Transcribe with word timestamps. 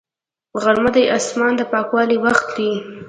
غرمه 0.61 0.89
د 0.95 0.97
اسمان 1.17 1.51
د 1.57 1.61
پاکوالي 1.71 2.17
وخت 2.25 2.47
دی 2.57 2.71